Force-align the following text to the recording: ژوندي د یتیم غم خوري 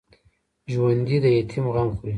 ژوندي 0.71 1.17
د 1.23 1.25
یتیم 1.37 1.65
غم 1.73 1.89
خوري 1.95 2.09